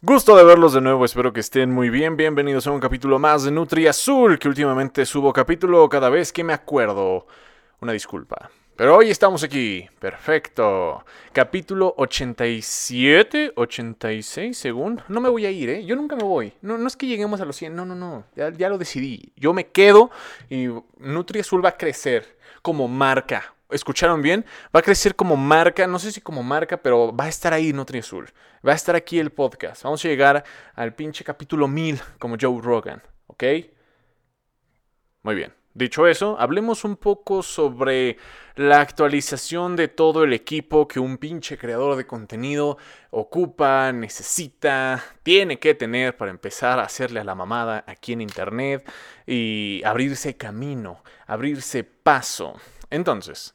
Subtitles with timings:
[0.00, 2.16] Gusto de verlos de nuevo, espero que estén muy bien.
[2.16, 6.44] Bienvenidos a un capítulo más de Nutri Azul, que últimamente subo capítulo cada vez que
[6.44, 7.26] me acuerdo.
[7.80, 8.48] Una disculpa.
[8.76, 9.88] Pero hoy estamos aquí.
[9.98, 11.04] Perfecto.
[11.32, 15.02] Capítulo 87, 86 según.
[15.08, 15.84] No me voy a ir, ¿eh?
[15.84, 16.52] Yo nunca me voy.
[16.62, 18.24] No, no es que lleguemos a los 100, no, no, no.
[18.36, 19.32] Ya, ya lo decidí.
[19.34, 20.12] Yo me quedo
[20.48, 20.68] y
[20.98, 24.44] Nutri Azul va a crecer como marca escucharon bien,
[24.74, 27.72] va a crecer como marca, no sé si como marca, pero va a estar ahí
[27.72, 28.28] Nutri Azul.
[28.66, 29.82] Va a estar aquí el podcast.
[29.82, 30.44] Vamos a llegar
[30.74, 33.44] al pinche capítulo 1000 como Joe Rogan, ¿ok?
[35.22, 35.52] Muy bien.
[35.78, 38.16] Dicho eso, hablemos un poco sobre
[38.56, 42.78] la actualización de todo el equipo que un pinche creador de contenido
[43.10, 48.90] ocupa, necesita, tiene que tener para empezar a hacerle a la mamada aquí en internet
[49.24, 52.56] y abrirse camino, abrirse paso.
[52.90, 53.54] Entonces,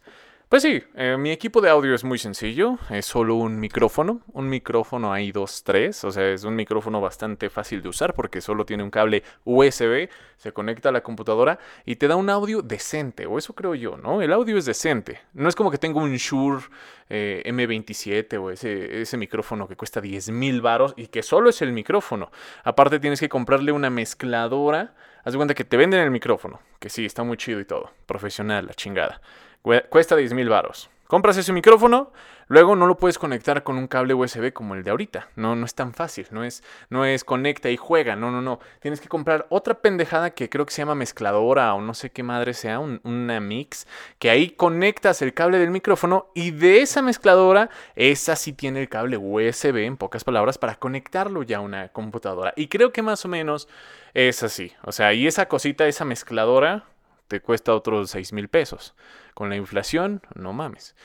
[0.54, 4.48] pues sí, eh, mi equipo de audio es muy sencillo, es solo un micrófono, un
[4.50, 8.84] micrófono ahí 2.3, o sea, es un micrófono bastante fácil de usar porque solo tiene
[8.84, 13.40] un cable USB, se conecta a la computadora y te da un audio decente, o
[13.40, 14.22] eso creo yo, ¿no?
[14.22, 16.62] El audio es decente, no es como que tengo un Shure
[17.10, 21.72] eh, M27 o ese, micrófono que cuesta 10 mil baros y que solo es el
[21.72, 22.32] micrófono,
[22.64, 26.92] aparte tienes que comprarle una mezcladora, haz de cuenta que te venden el micrófono, que
[26.92, 29.20] sí, está muy chido y todo, profesional, la chingada.
[29.64, 30.90] Cuesta 10 mil baros.
[31.08, 32.12] Compras ese micrófono,
[32.48, 35.30] luego no lo puedes conectar con un cable USB como el de ahorita.
[35.36, 36.28] No, no es tan fácil.
[36.32, 38.18] No es, no es conecta y juega.
[38.18, 38.60] No, no, no.
[38.82, 42.24] Tienes que comprar otra pendejada que creo que se llama mezcladora o no sé qué
[42.24, 47.70] madre sea, una mix, que ahí conectas el cable del micrófono y de esa mezcladora,
[47.96, 52.54] esa sí tiene el cable USB, en pocas palabras, para conectarlo ya a una computadora.
[52.58, 53.70] Y creo que más o menos
[54.14, 54.74] es así.
[54.82, 56.86] O sea, y esa cosita, esa mezcladora,
[57.28, 58.96] te cuesta otros 6 mil pesos.
[59.34, 60.96] Con la inflación, no mames.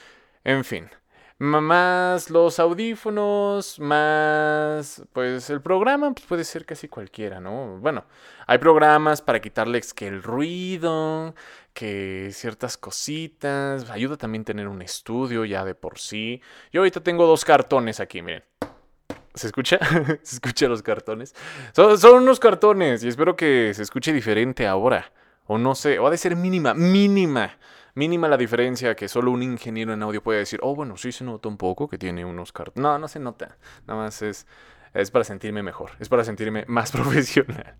[0.44, 0.90] En fin,
[1.38, 7.78] más los audífonos, más pues el programa pues, puede ser casi cualquiera, ¿no?
[7.78, 8.04] Bueno,
[8.46, 11.34] hay programas para quitarles que el ruido,
[11.72, 16.42] que ciertas cositas, ayuda también tener un estudio ya de por sí.
[16.72, 18.42] Yo ahorita tengo dos cartones aquí, miren.
[19.34, 19.78] ¿Se escucha?
[20.22, 21.34] ¿Se escucha los cartones?
[21.72, 25.12] Son, son unos cartones y espero que se escuche diferente ahora.
[25.48, 27.56] O no sé, o ha de ser mínima, mínima,
[27.94, 31.24] mínima la diferencia que solo un ingeniero en audio puede decir, oh, bueno, sí se
[31.24, 32.82] nota un poco que tiene unos cartones.
[32.82, 33.56] No, no se nota.
[33.86, 34.46] Nada más es,
[34.92, 37.74] es para sentirme mejor, es para sentirme más profesional.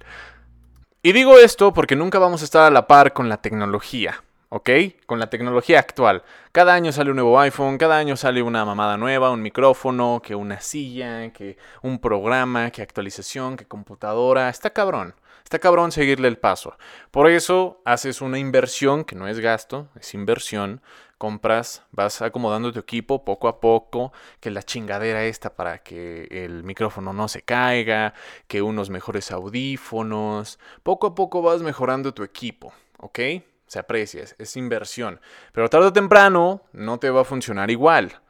[1.03, 4.25] Y digo esto porque nunca vamos a estar a la par con la tecnología.
[4.51, 4.71] ¿ok?
[5.07, 6.23] Con la tecnología actual.
[6.53, 10.35] Cada año sale un nuevo iPhone, cada año sale una mamada nueva, un micrófono, que
[10.35, 14.49] una silla, que un programa, que actualización, que computadora.
[14.49, 15.15] Está cabrón.
[15.49, 16.77] Está cabrón seguirle el paso.
[17.11, 20.83] Por eso haces una inversión, que no es gasto, es inversión.
[21.17, 26.65] Compras, vas acomodando tu equipo poco a poco, que la chingadera esta para que el
[26.65, 28.13] micrófono no se caiga,
[28.47, 30.59] que unos mejores audífonos.
[30.83, 33.19] Poco a poco vas mejorando tu equipo, ¿ok?
[33.67, 35.19] Se aprecia, es inversión.
[35.53, 38.21] Pero tarde o temprano no te va a funcionar igual.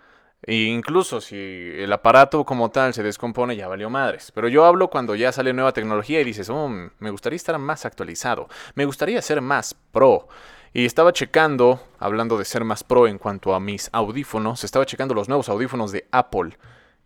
[0.43, 4.31] E incluso si el aparato como tal se descompone, ya valió madres.
[4.35, 7.85] Pero yo hablo cuando ya sale nueva tecnología y dices, oh, me gustaría estar más
[7.85, 10.29] actualizado, me gustaría ser más pro.
[10.73, 15.15] Y estaba checando, hablando de ser más pro en cuanto a mis audífonos, estaba checando
[15.15, 16.57] los nuevos audífonos de Apple.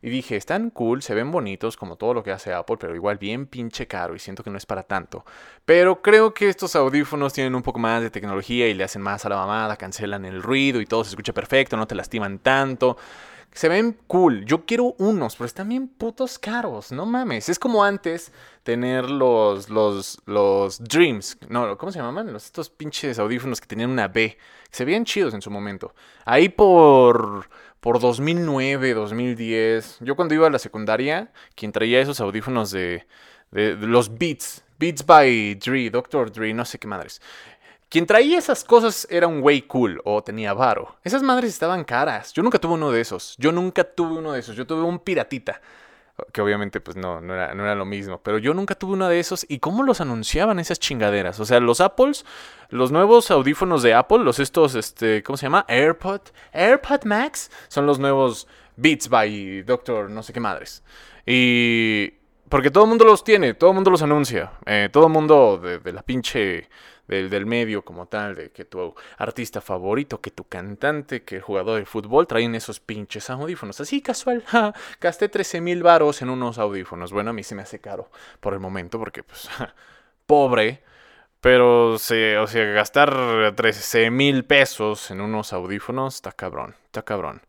[0.02, 3.18] Y dije, están cool, se ven bonitos como todo lo que hace Apple, pero igual
[3.18, 5.24] bien pinche caro y siento que no es para tanto.
[5.64, 9.24] Pero creo que estos audífonos tienen un poco más de tecnología y le hacen más
[9.24, 12.96] a la mamada, cancelan el ruido y todo se escucha perfecto, no te lastiman tanto.
[13.52, 14.44] Se ven cool.
[14.46, 16.90] Yo quiero unos, pero están bien putos caros.
[16.90, 17.48] No mames.
[17.48, 18.32] Es como antes
[18.62, 21.36] tener los, los, los Dreams.
[21.48, 22.32] No, ¿cómo se llamaban?
[22.32, 24.38] Los, estos pinches audífonos que tenían una B.
[24.70, 25.94] Se veían chidos en su momento.
[26.24, 29.98] Ahí por, por 2009, 2010.
[30.00, 33.06] Yo cuando iba a la secundaria, quien traía esos audífonos de,
[33.50, 34.64] de, de los Beats.
[34.78, 36.32] Beats by Dre, Dr.
[36.32, 37.20] Dre, no sé qué madres.
[37.92, 40.96] Quien traía esas cosas era un güey cool o tenía varo.
[41.04, 42.32] Esas madres estaban caras.
[42.32, 43.36] Yo nunca tuve uno de esos.
[43.36, 44.56] Yo nunca tuve uno de esos.
[44.56, 45.60] Yo tuve un piratita.
[46.32, 48.16] Que obviamente pues no, no era, no era lo mismo.
[48.22, 49.44] Pero yo nunca tuve uno de esos.
[49.46, 51.38] ¿Y cómo los anunciaban esas chingaderas?
[51.38, 52.24] O sea, los Apples,
[52.70, 55.66] los nuevos audífonos de Apple, los estos, este, ¿cómo se llama?
[55.68, 56.22] AirPod.
[56.54, 60.82] AirPod Max son los nuevos Beats by Doctor no sé qué madres.
[61.26, 62.21] Y...
[62.52, 64.52] Porque todo el mundo los tiene, todo el mundo los anuncia.
[64.66, 66.68] Eh, todo el mundo de, la pinche
[67.08, 71.78] del, medio como tal, de que tu artista favorito, que tu cantante, que el jugador
[71.78, 73.80] de fútbol traen esos pinches audífonos.
[73.80, 74.44] Así casual,
[75.00, 77.10] gasté 13 mil varos en unos audífonos.
[77.10, 79.48] Bueno, a mí se me hace caro por el momento porque pues
[80.26, 80.82] pobre.
[81.40, 87.40] Pero, se, o sea, gastar 13 mil pesos en unos audífonos está cabrón, está cabrón.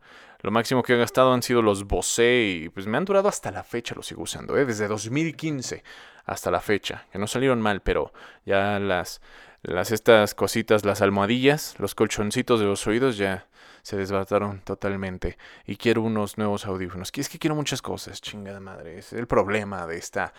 [0.44, 3.50] Lo máximo que he gastado han sido los Bose y pues me han durado hasta
[3.50, 4.66] la fecha, los sigo usando, ¿eh?
[4.66, 5.82] desde 2015
[6.26, 8.12] hasta la fecha, que no salieron mal, pero
[8.44, 9.22] ya las,
[9.62, 13.46] las estas cositas, las almohadillas, los colchoncitos de los oídos ya
[13.80, 17.10] se desbarataron totalmente y quiero unos nuevos audífonos.
[17.14, 20.34] Es que quiero muchas cosas, chingada madre, es el problema de esta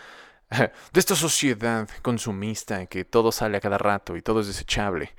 [0.51, 5.15] de esta sociedad consumista que todo sale a cada rato y todo es desechable.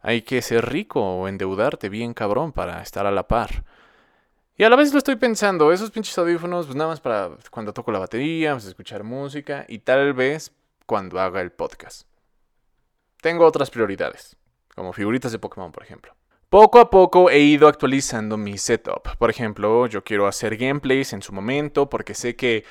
[0.00, 3.64] Hay que ser rico o endeudarte bien cabrón para estar a la par.
[4.56, 7.72] Y a la vez lo estoy pensando, esos pinches audífonos, pues nada más para cuando
[7.72, 10.52] toco la batería, pues escuchar música y tal vez
[10.84, 12.06] cuando haga el podcast.
[13.22, 14.36] Tengo otras prioridades,
[14.74, 16.14] como figuritas de Pokémon, por ejemplo.
[16.50, 19.16] Poco a poco he ido actualizando mi setup.
[19.16, 22.64] Por ejemplo, yo quiero hacer gameplays en su momento porque sé que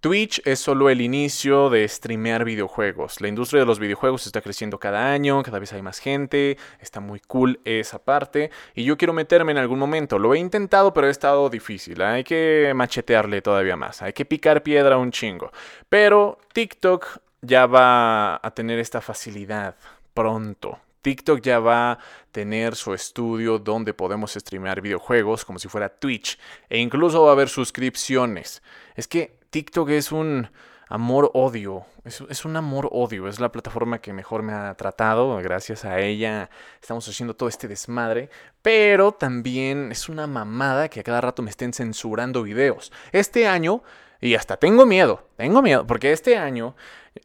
[0.00, 3.20] Twitch es solo el inicio de streamear videojuegos.
[3.20, 7.00] La industria de los videojuegos está creciendo cada año, cada vez hay más gente, está
[7.00, 10.18] muy cool esa parte y yo quiero meterme en algún momento.
[10.18, 12.02] Lo he intentado, pero ha estado difícil.
[12.02, 15.50] Hay que machetearle todavía más, hay que picar piedra un chingo.
[15.88, 19.76] Pero TikTok ya va a tener esta facilidad
[20.12, 20.78] pronto.
[21.00, 21.98] TikTok ya va a
[22.32, 26.36] tener su estudio donde podemos streamear videojuegos como si fuera Twitch
[26.68, 28.60] e incluso va a haber suscripciones.
[28.96, 30.48] Es que TikTok es un
[30.88, 31.86] amor-odio.
[32.04, 33.28] Es, un amor-odio.
[33.28, 35.36] Es la plataforma que mejor me ha tratado.
[35.38, 36.50] Gracias a ella
[36.80, 38.30] estamos haciendo todo este desmadre.
[38.62, 42.92] Pero también es una mamada que a cada rato me estén censurando videos.
[43.12, 43.82] Este año,
[44.20, 46.76] y hasta tengo miedo, tengo miedo, porque este año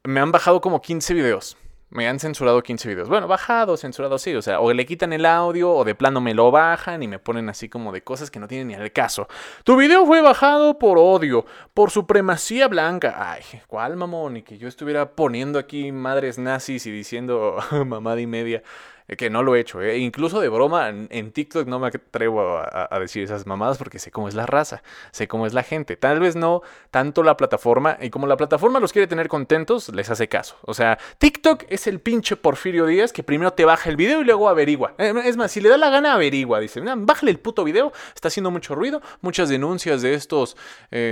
[0.04, 1.58] me han bajado como 15 videos
[1.92, 3.10] me han censurado 15 videos.
[3.10, 4.34] Bueno, bajado, censurado, sí.
[4.34, 7.20] O sea, o le quitan el audio o de plano me lo bajan y me
[7.20, 9.28] ponen así como de cosas que no tienen ni al caso.
[9.64, 13.32] Tu video fue bajado por odio, por supremacía blanca.
[13.32, 14.38] Ay, ¿cuál mamón?
[14.38, 18.64] Y que yo estuviera poniendo aquí madres nazis y diciendo mamada y media.
[19.12, 19.98] Eh, que no lo he hecho, ¿eh?
[19.98, 24.30] incluso de broma en TikTok no me atrevo a, decir esas mamadas porque sé cómo
[24.30, 25.98] es la raza, sé cómo es la gente.
[25.98, 26.62] Tal vez no
[26.92, 30.56] tanto la plataforma, y como la plataforma los quiere tener contentos, les hace caso.
[30.62, 34.24] O sea, TikTok es el pinche Porfirio Díaz que primero te baja el video y
[34.24, 34.94] luego averigua.
[34.98, 36.62] Eh, es más, si le da la gana, averigua.
[36.62, 40.56] Dice, bájale el puto video, está haciendo mucho ruido, muchas denuncias de estos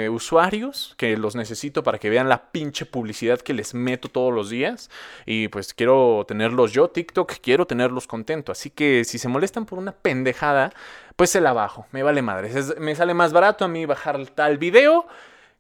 [0.10, 4.50] usuarios que los necesito para que vean la pinche publicidad que les meto todos los
[4.50, 4.90] días.
[5.26, 8.60] Y pues quiero tenerlos yo, TikTok, quiero tener los contentos.
[8.60, 10.72] Así que si se molestan por una pendejada,
[11.16, 11.86] pues se la bajo.
[11.92, 12.52] Me vale madre.
[12.80, 15.08] me sale más barato a mí bajar tal video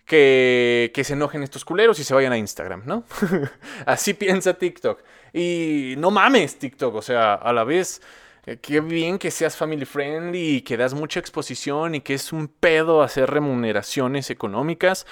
[0.05, 3.03] que, que se enojen estos culeros y se vayan a Instagram, ¿no?
[3.85, 5.01] Así piensa TikTok.
[5.33, 6.95] Y no mames, TikTok.
[6.95, 8.01] O sea, a la vez
[8.45, 12.33] eh, qué bien que seas family friendly y que das mucha exposición y que es
[12.33, 15.05] un pedo hacer remuneraciones económicas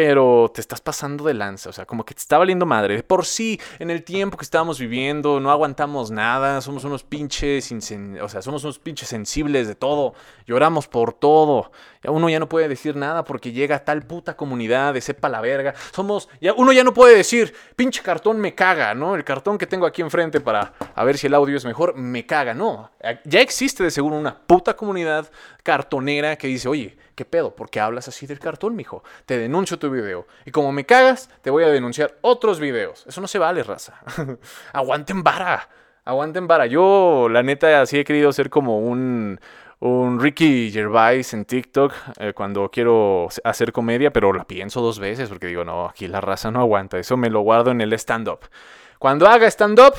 [0.00, 3.02] pero te estás pasando de lanza, o sea, como que te está valiendo madre.
[3.02, 7.72] por sí, en el tiempo que estábamos viviendo, no aguantamos nada, somos unos pinches,
[8.22, 10.14] o sea, somos unos pinches sensibles de todo,
[10.46, 11.72] lloramos por todo.
[12.04, 15.74] Uno ya no puede decir nada porque llega tal puta comunidad de sepa la verga.
[15.92, 19.16] Somos, ya, uno ya no puede decir, pinche cartón me caga, ¿no?
[19.16, 22.24] El cartón que tengo aquí enfrente para a ver si el audio es mejor, me
[22.24, 22.92] caga, no.
[23.24, 25.28] Ya existe de seguro una puta comunidad
[25.68, 27.56] cartonera que dice, oye, ¿Qué pedo?
[27.56, 29.02] ¿Por qué hablas así del cartón, mijo?
[29.26, 30.28] Te denuncio tu video.
[30.46, 33.04] Y como me cagas, te voy a denunciar otros videos.
[33.08, 34.00] Eso no se vale, raza.
[34.72, 35.68] Aguanten vara.
[36.04, 36.66] Aguanten vara.
[36.66, 39.40] Yo, la neta, sí he querido ser como un,
[39.80, 45.28] un Ricky Gervais en TikTok eh, cuando quiero hacer comedia, pero la pienso dos veces
[45.28, 47.00] porque digo, no, aquí la raza no aguanta.
[47.00, 48.48] Eso me lo guardo en el stand-up.
[49.00, 49.94] Cuando haga stand-up,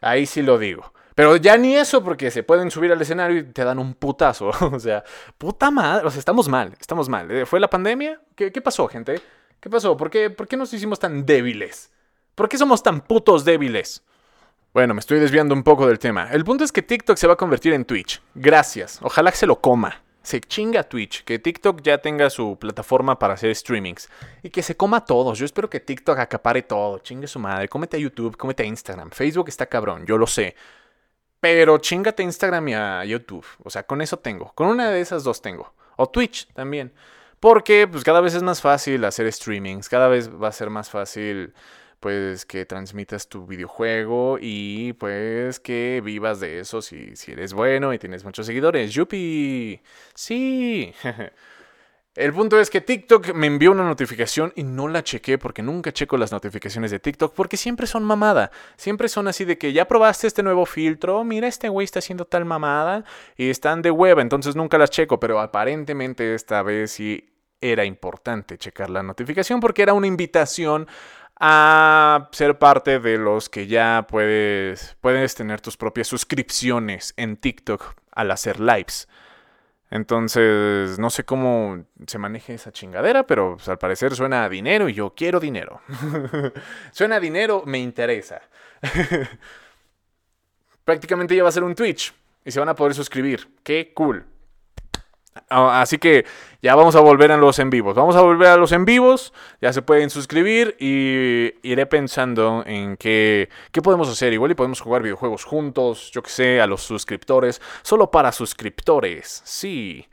[0.00, 0.90] ahí sí lo digo.
[1.16, 4.50] Pero ya ni eso, porque se pueden subir al escenario y te dan un putazo.
[4.60, 5.02] o sea,
[5.38, 6.06] puta madre.
[6.06, 7.30] O sea, estamos mal, estamos mal.
[7.30, 8.20] Eh, ¿Fue la pandemia?
[8.34, 9.22] ¿Qué, pasó, gente?
[9.58, 9.96] ¿Qué pasó?
[9.96, 11.90] ¿Por qué, ¿Por qué nos hicimos tan débiles?
[12.34, 14.02] ¿Por qué somos tan putos débiles?
[14.74, 16.28] Bueno, me estoy desviando un poco del tema.
[16.30, 18.20] El punto es que TikTok se va a convertir en Twitch.
[18.34, 18.98] Gracias.
[19.00, 20.02] Ojalá que se lo coma.
[20.22, 21.24] Se chinga Twitch.
[21.24, 24.10] Que TikTok ya tenga su plataforma para hacer streamings.
[24.42, 25.38] Y que se coma a todos.
[25.38, 26.98] Yo espero que TikTok acapare todo.
[26.98, 27.70] Chingue su madre.
[27.70, 29.08] Cómete a YouTube, cómete a Instagram.
[29.12, 30.04] Facebook está cabrón.
[30.04, 30.54] Yo lo sé.
[31.40, 33.46] Pero chingate Instagram y a YouTube.
[33.62, 34.52] O sea, con eso tengo.
[34.54, 35.74] Con una de esas dos tengo.
[35.96, 36.92] O Twitch también.
[37.40, 39.88] Porque pues cada vez es más fácil hacer streamings.
[39.88, 41.52] Cada vez va a ser más fácil
[42.00, 47.92] pues que transmitas tu videojuego y pues que vivas de eso si, si eres bueno
[47.92, 48.92] y tienes muchos seguidores.
[48.92, 49.80] ¡Yupi!
[50.14, 50.94] Sí.
[52.16, 55.92] El punto es que TikTok me envió una notificación y no la chequé porque nunca
[55.92, 58.50] checo las notificaciones de TikTok porque siempre son mamada.
[58.78, 62.24] Siempre son así de que ya probaste este nuevo filtro, mira este güey está haciendo
[62.24, 63.04] tal mamada
[63.36, 67.28] y están de web, entonces nunca las checo, pero aparentemente esta vez sí
[67.60, 70.88] era importante checar la notificación porque era una invitación
[71.38, 77.94] a ser parte de los que ya puedes, puedes tener tus propias suscripciones en TikTok
[78.12, 79.06] al hacer lives.
[79.90, 84.88] Entonces, no sé cómo se maneje esa chingadera, pero pues, al parecer suena a dinero
[84.88, 85.80] y yo quiero dinero.
[86.90, 88.42] suena a dinero, me interesa.
[90.84, 92.12] Prácticamente ya va a ser un Twitch
[92.44, 93.48] y se van a poder suscribir.
[93.62, 94.24] Qué cool.
[95.48, 96.24] Ah, así que
[96.62, 97.94] ya vamos a volver a los en vivos.
[97.94, 99.32] Vamos a volver a los en vivos.
[99.60, 104.32] Ya se pueden suscribir y iré pensando en qué, qué podemos hacer.
[104.32, 107.60] Igual y podemos jugar videojuegos juntos, yo que sé, a los suscriptores.
[107.82, 109.42] Solo para suscriptores.
[109.44, 110.06] Sí.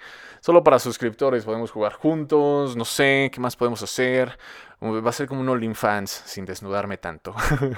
[0.44, 2.76] Solo para suscriptores podemos jugar juntos.
[2.76, 4.38] No sé, ¿qué más podemos hacer?
[4.82, 7.34] Va a ser como un OnlyFans sin desnudarme tanto.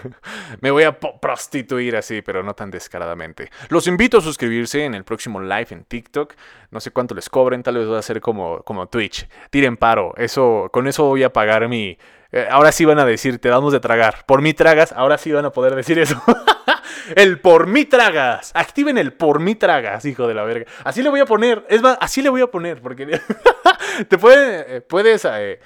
[0.62, 3.52] Me voy a prostituir así, pero no tan descaradamente.
[3.70, 6.34] Los invito a suscribirse en el próximo live en TikTok.
[6.72, 9.30] No sé cuánto les cobren, tal vez va a ser como, como Twitch.
[9.52, 10.16] Tiren paro.
[10.18, 12.00] Eso, con eso voy a pagar mi.
[12.32, 14.26] Eh, ahora sí van a decir, te damos de tragar.
[14.26, 16.20] Por mí tragas, ahora sí van a poder decir eso.
[17.16, 18.52] el por mí tragas.
[18.54, 20.72] Activen el por mí tragas, hijo de la verga.
[20.84, 21.66] Así le voy a poner.
[21.70, 23.20] Es más, así le voy a poner, porque
[24.10, 25.26] te puede, eh, puedes.
[25.26, 25.60] Eh,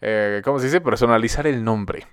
[0.00, 0.80] eh, ¿cómo se dice?
[0.80, 2.06] Personalizar el nombre.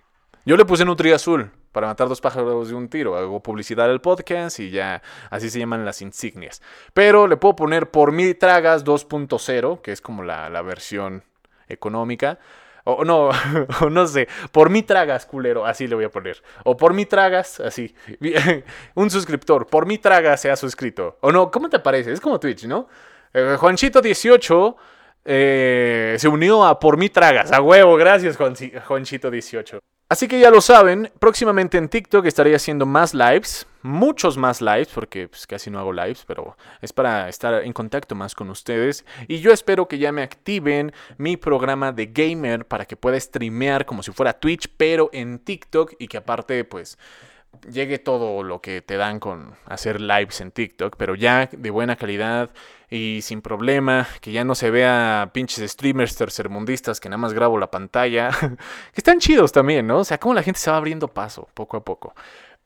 [0.46, 3.16] Yo le puse Nutri Azul para matar dos pájaros de un tiro.
[3.16, 6.62] Hago publicidad al podcast y ya así se llaman las insignias.
[6.94, 11.24] Pero le puedo poner por mi tragas 2.0, que es como la, versión
[11.68, 12.40] económica.
[12.84, 13.30] O no,
[13.90, 16.42] no sé, por mi tragas, culero, así le voy a poner.
[16.64, 17.96] O por mi tragas, así.
[18.96, 21.18] un suscriptor, por mi tragas se ha suscrito.
[21.22, 22.12] O no, ¿cómo te parece?
[22.12, 22.88] Es como Twitch, ¿no?
[23.34, 24.76] Eh, Juanchito18
[25.24, 27.52] eh, se unió a Por mi tragas.
[27.52, 29.80] A huevo, gracias, Juanchito18.
[30.12, 34.90] Así que ya lo saben, próximamente en TikTok estaré haciendo más lives, muchos más lives,
[34.94, 39.06] porque pues, casi no hago lives, pero es para estar en contacto más con ustedes.
[39.30, 43.86] Y yo espero que ya me activen mi programa de gamer para que pueda streamear
[43.86, 46.98] como si fuera Twitch, pero en TikTok y que aparte, pues
[47.72, 51.96] llegue todo lo que te dan con hacer lives en TikTok, pero ya de buena
[51.96, 52.50] calidad
[52.90, 57.58] y sin problema, que ya no se vea pinches streamers tercermundistas que nada más grabo
[57.58, 58.32] la pantalla,
[58.94, 60.00] que están chidos también, ¿no?
[60.00, 62.14] O sea, cómo la gente se va abriendo paso poco a poco.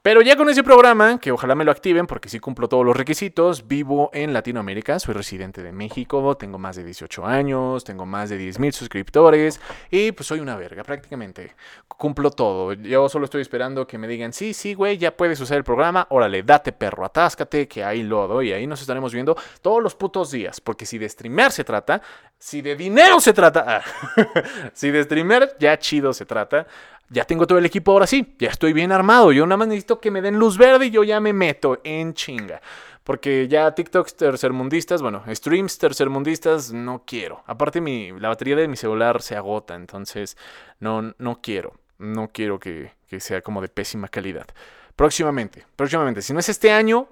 [0.05, 2.95] Pero ya con ese programa, que ojalá me lo activen porque sí cumplo todos los
[2.95, 8.29] requisitos, vivo en Latinoamérica, soy residente de México, tengo más de 18 años, tengo más
[8.29, 9.59] de 10.000 suscriptores
[9.89, 11.55] y pues soy una verga prácticamente.
[11.87, 12.73] Cumplo todo.
[12.73, 16.05] Yo solo estoy esperando que me digan, sí, sí, güey, ya puedes usar el programa,
[16.11, 20.29] órale, date perro, atáscate, que ahí lo doy ahí nos estaremos viendo todos los putos
[20.29, 20.61] días.
[20.61, 21.99] Porque si de streamer se trata,
[22.37, 23.81] si de dinero se trata,
[24.73, 26.67] si de streamer ya chido se trata,
[27.09, 29.31] ya tengo todo el equipo ahora sí, ya estoy bien armado.
[29.31, 32.13] Yo nada más necesito que me den luz verde y yo ya me meto en
[32.13, 32.61] chinga.
[33.03, 37.43] Porque ya TikToks tercermundistas, bueno, streams tercermundistas no quiero.
[37.45, 40.37] Aparte mi, la batería de mi celular se agota, entonces
[40.79, 41.73] no, no quiero.
[41.99, 44.47] No quiero que, que sea como de pésima calidad.
[44.95, 46.23] Próximamente, próximamente.
[46.23, 47.07] Si no es este año,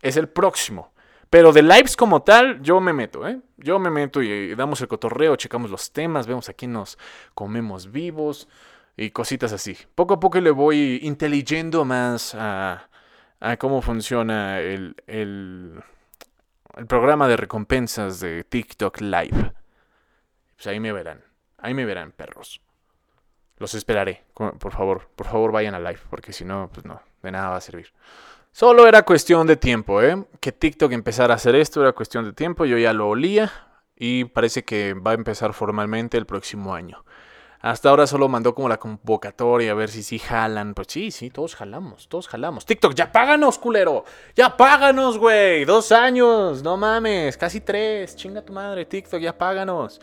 [0.00, 0.92] es el próximo.
[1.28, 3.40] Pero de lives como tal, yo me meto, ¿eh?
[3.56, 6.98] Yo me meto y damos el cotorreo, checamos los temas, vemos a quién nos
[7.34, 8.48] comemos vivos
[8.96, 9.76] y cositas así.
[9.94, 12.88] Poco a poco le voy inteligiendo más a,
[13.58, 15.82] cómo funciona el, el,
[16.88, 19.52] programa de recompensas de TikTok Live.
[20.56, 21.22] Pues ahí me verán,
[21.58, 22.60] ahí me verán, perros.
[23.58, 27.30] Los esperaré, por favor, por favor vayan a live, porque si no, pues no, de
[27.30, 27.92] nada va a servir.
[28.50, 30.26] Solo era cuestión de tiempo, ¿eh?
[30.40, 33.50] Que TikTok empezara a hacer esto era cuestión de tiempo, yo ya lo olía
[33.96, 37.04] y parece que va a empezar formalmente el próximo año.
[37.62, 40.74] Hasta ahora solo mandó como la convocatoria a ver si sí jalan.
[40.74, 42.66] Pues sí, sí, todos jalamos, todos jalamos.
[42.66, 44.04] TikTok, ya páganos, culero.
[44.34, 45.64] Ya páganos, güey.
[45.64, 47.36] Dos años, no mames.
[47.36, 48.16] Casi tres.
[48.16, 50.00] Chinga tu madre, TikTok, ya páganos.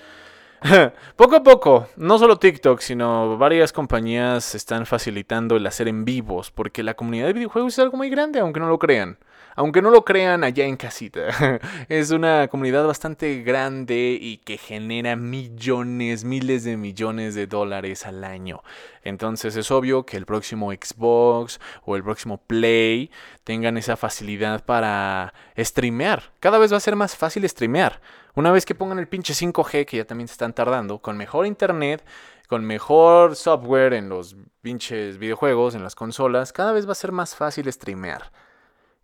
[1.18, 6.51] poco a poco, no solo TikTok, sino varias compañías están facilitando el hacer en vivos,
[6.51, 9.18] porque la comunidad de videojuegos es algo muy grande, aunque no lo crean
[9.56, 15.15] aunque no lo crean allá en casita, es una comunidad bastante grande y que genera
[15.15, 18.62] millones, miles de millones de dólares al año.
[19.03, 23.12] Entonces es obvio que el próximo Xbox o el próximo Play
[23.44, 26.32] tengan esa facilidad para streamear.
[26.39, 28.01] Cada vez va a ser más fácil streamear.
[28.36, 31.46] Una vez que pongan el pinche 5G, que ya también se están tardando, con mejor
[31.46, 32.06] internet,
[32.48, 37.12] con mejor software en los pinches videojuegos, en las consolas, cada vez va a ser
[37.12, 38.32] más fácil streamear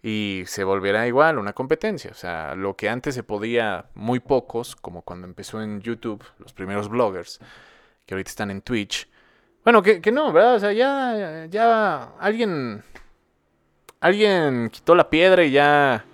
[0.08, 2.12] y se volverá igual una competencia.
[2.12, 6.54] O sea, lo que antes se podía muy pocos, como cuando empezó en YouTube, los
[6.54, 7.40] primeros bloggers,
[8.06, 9.10] que ahorita están en Twitch.
[9.64, 10.56] Bueno, que, no, ¿verdad?
[10.58, 12.84] O sea, ya, ya alguien,
[14.00, 16.06] alguien quitó la piedra y ya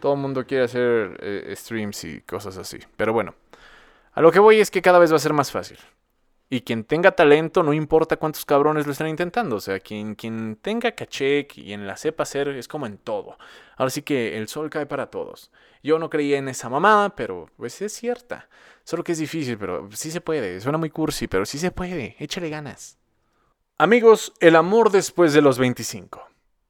[0.00, 2.78] todo el mundo quiere hacer eh, streams y cosas así.
[2.96, 3.34] Pero bueno,
[4.14, 5.76] a lo que voy es que cada vez va a ser más fácil.
[6.54, 9.56] Y quien tenga talento, no importa cuántos cabrones lo estén intentando.
[9.56, 13.36] O sea, quien, quien tenga caché, quien la sepa hacer, es como en todo.
[13.76, 15.50] Ahora sí que el sol cae para todos.
[15.82, 18.48] Yo no creía en esa mamada, pero pues es cierta.
[18.84, 20.60] Solo que es difícil, pero sí se puede.
[20.60, 22.14] Suena muy cursi, pero sí se puede.
[22.20, 22.98] Échale ganas.
[23.76, 26.24] Amigos, el amor después de los 25.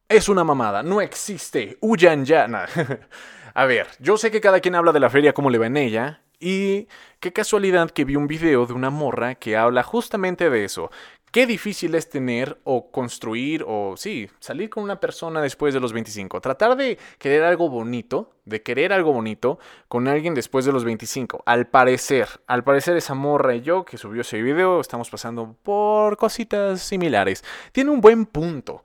[0.08, 1.76] Es una mamada, no existe.
[1.82, 2.46] Huyan ya.
[3.52, 5.76] A ver, yo sé que cada quien habla de la feria como le va en
[5.76, 6.88] ella, y
[7.20, 10.90] qué casualidad que vi un video de una morra que habla justamente de eso.
[11.34, 15.92] Qué difícil es tener o construir o sí, salir con una persona después de los
[15.92, 16.40] 25.
[16.40, 21.42] Tratar de querer algo bonito, de querer algo bonito con alguien después de los 25.
[21.44, 26.16] Al parecer, al parecer esa morra y yo que subió ese video estamos pasando por
[26.16, 27.42] cositas similares.
[27.72, 28.84] Tiene un buen punto.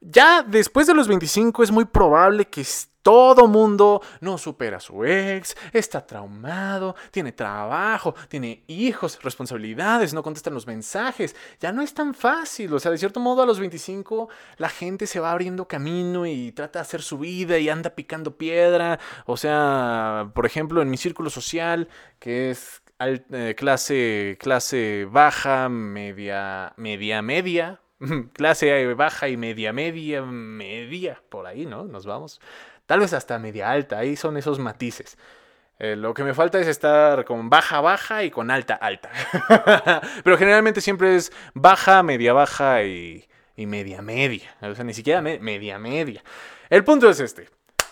[0.00, 2.64] Ya después de los 25 es muy probable que
[3.02, 10.22] todo mundo no supera a su ex, está traumado, tiene trabajo, tiene hijos, responsabilidades, no
[10.22, 11.34] contestan los mensajes.
[11.60, 12.72] Ya no es tan fácil.
[12.74, 14.28] O sea, de cierto modo a los 25
[14.58, 18.36] la gente se va abriendo camino y trata de hacer su vida y anda picando
[18.36, 18.98] piedra.
[19.26, 21.88] O sea, por ejemplo, en mi círculo social,
[22.18, 27.80] que es eh, clase, clase baja, media, media, media,
[28.32, 31.84] clase baja y media, media, media, por ahí, ¿no?
[31.84, 32.40] Nos vamos
[32.90, 35.16] tal vez hasta media alta, ahí son esos matices.
[35.78, 39.12] Eh, lo que me falta es estar con baja, baja y con alta, alta.
[40.24, 43.24] Pero generalmente siempre es baja, media, baja y,
[43.56, 44.56] media, media.
[44.60, 46.24] O sea, ni siquiera media, media.
[46.68, 47.48] El punto es este.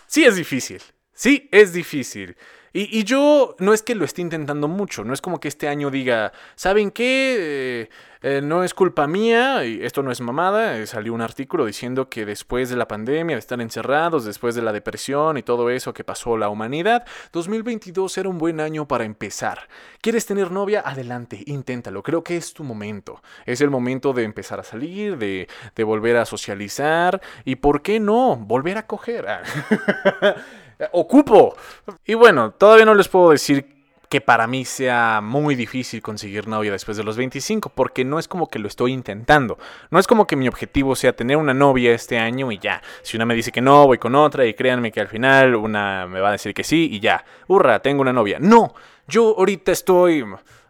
[0.08, 0.82] Sí es difícil.
[1.12, 2.36] Sí es difícil.
[2.72, 5.90] Y, yo no es que lo esté intentando mucho, no es como que este año
[5.90, 7.36] diga, ¿saben qué?
[7.38, 7.88] Eh,
[8.20, 12.08] eh, no es culpa mía, y esto no es mamada, eh, salió un artículo diciendo
[12.08, 15.94] que después de la pandemia, de estar encerrados, después de la depresión y todo eso
[15.94, 19.68] que pasó la humanidad, 2022 era un buen año para empezar.
[20.00, 20.82] ¿Quieres tener novia?
[20.84, 23.22] Adelante, inténtalo, creo que es tu momento.
[23.46, 28.00] Es el momento de empezar a salir, de, de volver a socializar y, ¿por qué
[28.00, 28.34] no?
[28.36, 29.26] Volver a coger.
[30.92, 31.56] ocupo.
[32.04, 36.72] Y bueno, todavía no les puedo decir que para mí sea muy difícil conseguir novia
[36.72, 39.58] después de los 25, porque no es como que lo estoy intentando.
[39.90, 42.82] No es como que mi objetivo sea tener una novia este año y ya.
[43.02, 46.06] Si una me dice que no, voy con otra y créanme que al final una
[46.06, 47.24] me va a decir que sí y ya.
[47.48, 48.38] Hurra, tengo una novia.
[48.40, 48.74] No,
[49.06, 50.24] yo ahorita estoy...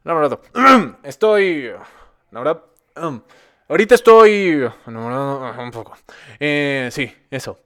[0.04, 0.40] No,
[1.04, 1.70] estoy...
[2.32, 2.62] No,
[3.68, 4.68] ahorita estoy...
[4.86, 5.96] Un poco.
[6.40, 7.60] Eh, sí, eso.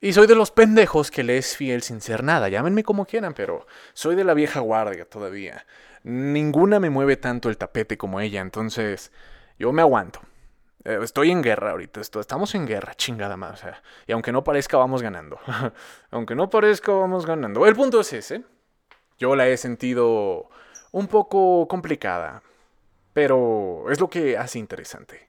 [0.00, 2.48] Y soy de los pendejos que le es fiel sin ser nada.
[2.48, 5.66] Llámenme como quieran, pero soy de la vieja guardia todavía.
[6.04, 9.10] Ninguna me mueve tanto el tapete como ella, entonces
[9.58, 10.20] yo me aguanto.
[10.84, 13.64] Eh, estoy en guerra ahorita, estamos en guerra, chingada más.
[14.06, 15.40] y aunque no parezca, vamos ganando.
[16.12, 17.66] aunque no parezca, vamos ganando.
[17.66, 18.44] El punto es ese.
[19.18, 20.48] Yo la he sentido
[20.92, 22.42] un poco complicada,
[23.12, 25.28] pero es lo que hace interesante.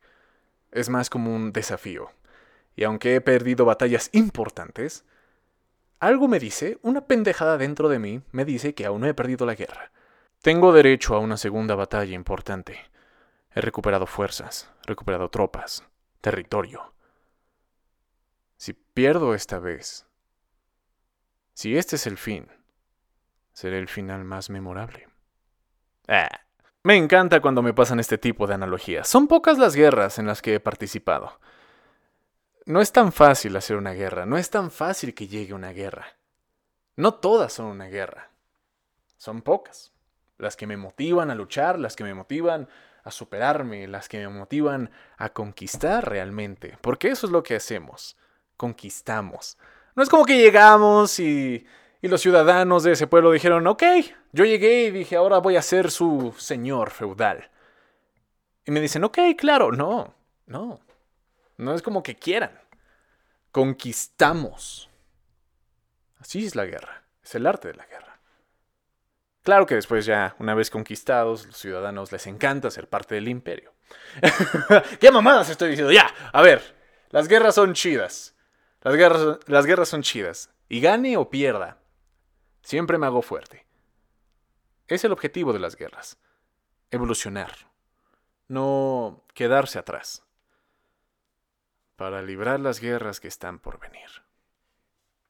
[0.71, 2.11] Es más como un desafío
[2.79, 5.03] y aunque he perdido batallas importantes,
[5.99, 9.45] algo me dice, una pendejada dentro de mí me dice que aún no he perdido
[9.45, 9.91] la guerra.
[10.41, 12.79] Tengo derecho a una segunda batalla importante.
[13.53, 15.83] He recuperado fuerzas, recuperado tropas,
[16.21, 16.93] territorio.
[18.55, 20.05] Si pierdo esta vez,
[21.53, 22.47] si este es el fin,
[23.51, 25.09] será el final más memorable.
[26.07, 26.29] Ah,
[26.83, 29.05] me encanta cuando me pasan este tipo de analogías.
[29.05, 31.41] Son pocas las guerras en las que he participado
[32.69, 36.05] no es tan fácil hacer una guerra, no es tan fácil que llegue una guerra.
[36.95, 38.29] No todas son una guerra,
[39.17, 39.91] son pocas.
[40.37, 42.69] Las que me motivan a luchar, las que me motivan
[43.03, 48.15] a superarme, las que me motivan a conquistar realmente, porque eso es lo que hacemos,
[48.55, 49.57] conquistamos.
[49.95, 51.65] No es como que llegamos y,
[52.03, 53.81] y los ciudadanos de ese pueblo dijeron, ok,
[54.31, 57.49] yo llegué y dije, ahora voy a ser su señor feudal.
[58.63, 60.13] Y me dicen, ok, claro, no,
[60.45, 60.81] no.
[61.59, 62.57] No es como que quieran.
[63.51, 64.89] Conquistamos.
[66.17, 67.03] Así es la guerra.
[67.21, 68.17] Es el arte de la guerra.
[69.43, 73.73] Claro que después ya, una vez conquistados, los ciudadanos les encanta ser parte del imperio.
[75.01, 75.91] ¿Qué mamadas estoy diciendo?
[75.91, 76.77] Ya, a ver,
[77.09, 78.37] las guerras son chidas.
[78.81, 80.51] Las guerras, las guerras son chidas.
[80.69, 81.79] Y gane o pierda,
[82.61, 83.65] siempre me hago fuerte.
[84.87, 86.19] Es el objetivo de las guerras.
[86.89, 87.51] Evolucionar.
[88.47, 90.23] No quedarse atrás
[91.99, 94.07] para librar las guerras que están por venir.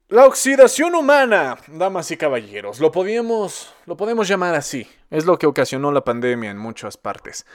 [0.08, 4.88] La oxidación humana, damas y caballeros, lo podíamos, lo podemos llamar así.
[5.10, 7.48] Es lo que ocasionó la pandemia en muchas partes.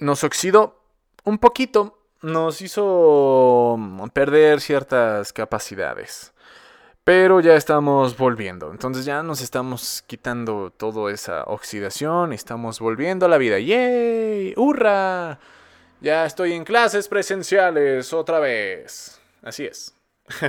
[0.00, 0.80] Nos oxidó
[1.24, 3.78] un poquito, nos hizo
[4.14, 6.32] perder ciertas capacidades.
[7.04, 8.70] Pero ya estamos volviendo.
[8.70, 12.32] Entonces ya nos estamos quitando toda esa oxidación.
[12.32, 13.58] Estamos volviendo a la vida.
[13.58, 14.54] ¡Yay!
[14.56, 15.38] ¡Hurra!
[16.02, 19.20] Ya estoy en clases presenciales otra vez.
[19.40, 19.94] Así es.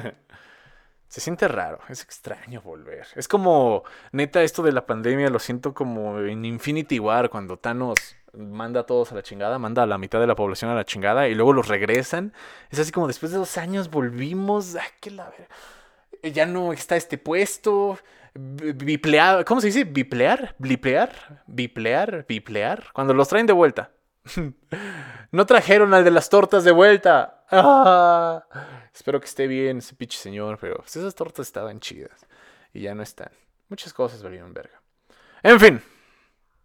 [1.07, 3.05] Se siente raro, es extraño volver.
[3.15, 7.99] Es como, neta, esto de la pandemia lo siento como en Infinity War, cuando Thanos
[8.33, 10.85] manda a todos a la chingada, manda a la mitad de la población a la
[10.85, 12.33] chingada y luego los regresan.
[12.71, 14.75] Es así como después de dos años volvimos.
[14.75, 15.31] ¡Ay, qué la
[16.23, 17.99] Ya no está este puesto.
[18.33, 19.83] Biplear, ¿cómo se dice?
[19.83, 20.55] ¿Biplear?
[20.57, 21.43] ¿Bliplear?
[21.45, 22.25] ¿Biplear?
[22.27, 22.85] ¿Biplear?
[22.91, 23.91] Cuando los traen de vuelta.
[25.31, 27.45] no trajeron al de las tortas de vuelta.
[27.51, 28.43] Ah.
[28.93, 32.25] Espero que esté bien ese pinche señor, pero pues, esas tortas estaban chidas.
[32.73, 33.31] Y ya no están.
[33.69, 34.81] Muchas cosas valieron verga.
[35.41, 35.81] En fin.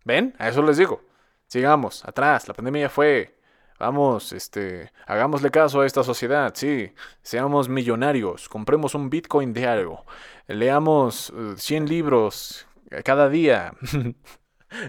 [0.05, 0.35] ¿Ven?
[0.39, 1.03] A eso les digo.
[1.47, 3.39] Sigamos, atrás, la pandemia fue.
[3.79, 6.93] Vamos, este, hagámosle caso a esta sociedad, sí.
[7.23, 10.05] Seamos millonarios, compremos un Bitcoin de algo.
[10.47, 12.67] Leamos 100 eh, libros
[13.05, 13.73] cada día.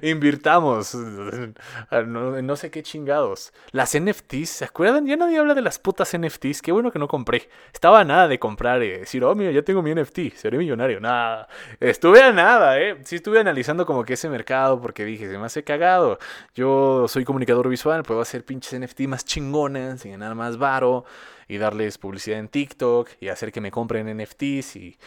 [0.02, 0.96] Invirtamos.
[0.96, 3.54] No, sé qué chingados.
[3.72, 5.06] Las NFTs, ¿se acuerdan?
[5.06, 6.62] Ya nadie habla de las putas NFTs.
[6.62, 7.50] Qué bueno que no compré.
[7.74, 10.34] Estaba a nada de comprar y decir, oh, mira, ya tengo mi NFT.
[10.36, 11.00] Seré millonario.
[11.00, 11.48] Nada.
[11.80, 12.98] Estuve a nada, ¿eh?
[13.04, 16.20] Sí estuve analizando como que ese mercado porque dije, se me hace cagado.
[16.56, 21.06] Yo soy comunicador visual, puedo hacer pinches NFT más chingonas y ganar más varo
[21.48, 24.98] y darles publicidad en TikTok y hacer que me compren NFTs y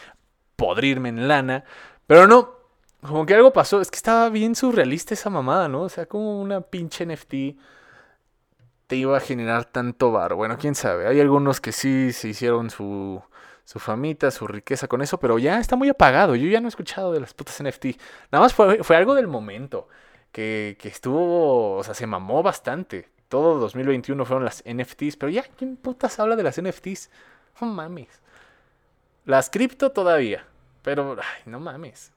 [0.55, 1.63] podrirme en lana.
[2.07, 2.62] Pero no,
[3.07, 3.81] como que algo pasó.
[3.81, 5.83] Es que estaba bien surrealista esa mamada, ¿no?
[5.83, 7.33] O sea, como una pinche NFT
[8.87, 10.35] te iba a generar tanto bar.
[10.35, 11.07] Bueno, quién sabe.
[11.07, 13.21] Hay algunos que sí se hicieron su,
[13.65, 16.35] su famita, su riqueza con eso, pero ya está muy apagado.
[16.35, 17.85] Yo ya no he escuchado de las putas NFT.
[18.31, 19.87] Nada más fue, fue algo del momento.
[20.31, 23.09] Que, que estuvo, o sea, se mamó bastante.
[23.29, 27.09] Todo 2021 fueron las NFTs, pero ya, ¿quién putas habla de las NFTs?
[27.61, 28.21] No mames.
[29.25, 30.45] Las cripto todavía,
[30.81, 32.12] pero, ay, no mames.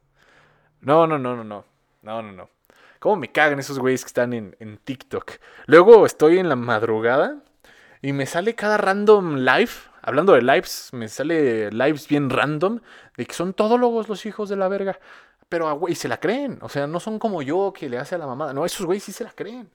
[0.80, 1.64] No, no, no, no, no.
[2.02, 2.50] No, no, no.
[2.98, 5.32] ¿Cómo me cagan esos güeyes que están en, en TikTok?
[5.66, 7.42] Luego estoy en la madrugada
[8.02, 9.70] y me sale cada random live.
[10.02, 12.80] Hablando de lives, me sale lives bien random
[13.16, 14.98] de que son todólogos los hijos de la verga.
[15.48, 16.58] Pero, güey, se la creen.
[16.62, 18.52] O sea, no son como yo que le hace a la mamada.
[18.52, 19.70] No, esos güeyes sí se la creen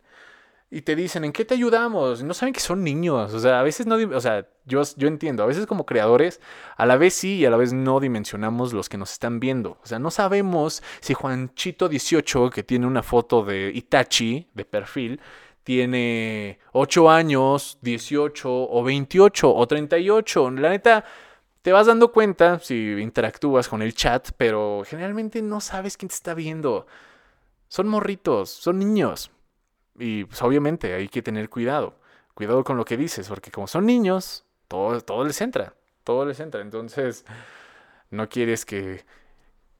[0.74, 2.24] y te dicen, ¿en qué te ayudamos?
[2.24, 3.34] No saben que son niños.
[3.34, 6.40] O sea, a veces no, o sea, yo, yo entiendo, a veces como creadores,
[6.78, 9.78] a la vez sí y a la vez no dimensionamos los que nos están viendo.
[9.84, 15.20] O sea, no sabemos si Juanchito 18, que tiene una foto de Itachi de perfil,
[15.64, 20.52] tiene 8 años, 18 o 28 o 38.
[20.52, 21.04] La neta,
[21.62, 26.16] te vas dando cuenta si interactúas con el chat, pero generalmente no sabes quién te
[26.16, 26.88] está viendo.
[27.68, 29.32] Son morritos, son niños.
[29.98, 31.96] Y pues obviamente hay que tener cuidado.
[32.34, 35.74] Cuidado con lo que dices, porque como son niños, todo, todo les entra.
[36.04, 36.62] Todo les entra.
[36.62, 37.26] Entonces,
[38.10, 39.06] no quieres que,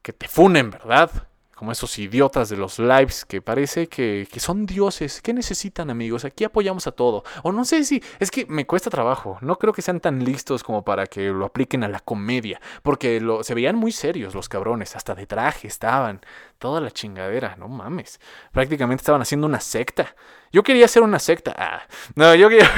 [0.02, 1.28] que te funen, ¿verdad?
[1.62, 5.22] Como esos idiotas de los lives que parece que, son dioses.
[5.22, 6.24] ¿Qué necesitan, amigos?
[6.24, 7.22] Aquí apoyamos a todo.
[7.44, 9.38] O no sé si es que me cuesta trabajo.
[9.42, 12.60] No creo que sean tan listos como para que lo apliquen a la comedia.
[12.82, 14.96] Porque lo, se veían muy serios los cabrones.
[14.96, 16.20] Hasta de traje estaban.
[16.58, 17.54] Toda la chingadera.
[17.54, 18.20] No mames.
[18.50, 20.16] Prácticamente estaban haciendo una secta.
[20.50, 21.54] Yo quería hacer una secta.
[21.56, 21.82] Ah,
[22.16, 22.68] no, yo quería...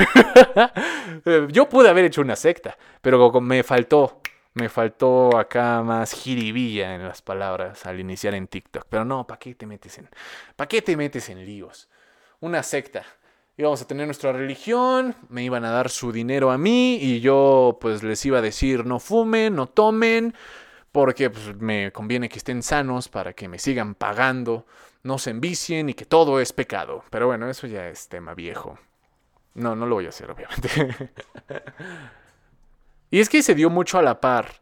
[1.48, 2.76] yo pude haber hecho una secta.
[3.00, 4.20] Pero me faltó
[4.54, 8.86] me faltó acá más jiribilla en las palabras al iniciar en TikTok.
[8.88, 10.08] Pero no, ¿para qué te metes en,
[10.56, 11.88] ¿para qué te metes en líos?
[12.40, 13.04] Una secta.
[13.56, 17.78] Íbamos a tener nuestra religión, me iban a dar su dinero a mí y yo
[17.80, 20.34] pues les iba a decir no fumen, no tomen,
[20.90, 24.66] porque pues, me conviene que estén sanos para que me sigan pagando,
[25.04, 27.04] no se envicien y que todo es pecado.
[27.10, 28.78] Pero bueno, eso ya es tema viejo.
[29.54, 31.10] No, no lo voy a hacer, obviamente.
[33.14, 34.54] Y es que se dio mucho a la par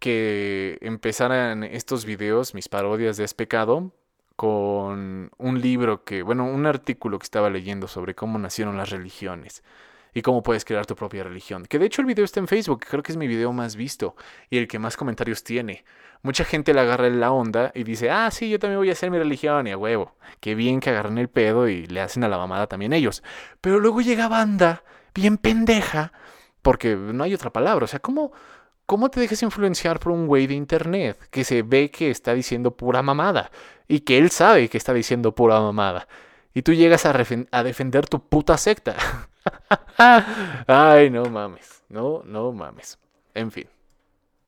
[0.00, 3.94] que empezaran estos videos, mis parodias de Es Pecado,
[4.34, 9.62] con un libro que, bueno, un artículo que estaba leyendo sobre cómo nacieron las religiones
[10.12, 11.64] y cómo puedes crear tu propia religión.
[11.64, 14.16] Que de hecho el video está en Facebook, creo que es mi video más visto
[14.50, 15.84] y el que más comentarios tiene.
[16.22, 19.12] Mucha gente le agarra la onda y dice, ah, sí, yo también voy a hacer
[19.12, 20.16] mi religión y a huevo.
[20.40, 23.22] Qué bien que agarran el pedo y le hacen a la mamada también ellos.
[23.60, 24.82] Pero luego llega banda,
[25.14, 26.12] bien pendeja,
[26.62, 27.84] porque no hay otra palabra.
[27.84, 28.32] O sea, ¿cómo,
[28.86, 32.76] cómo te dejas influenciar por un güey de internet que se ve que está diciendo
[32.76, 33.50] pura mamada?
[33.88, 36.08] Y que él sabe que está diciendo pura mamada.
[36.54, 37.14] Y tú llegas a,
[37.50, 38.94] a defender tu puta secta.
[40.66, 41.82] Ay, no mames.
[41.88, 42.98] No, no mames.
[43.34, 43.68] En fin.